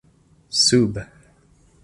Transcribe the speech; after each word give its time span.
sub 0.65 0.95